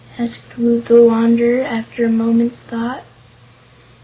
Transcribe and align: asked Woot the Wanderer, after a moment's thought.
asked 0.17 0.57
Woot 0.57 0.85
the 0.85 1.03
Wanderer, 1.03 1.61
after 1.63 2.05
a 2.05 2.09
moment's 2.09 2.59
thought. 2.61 3.03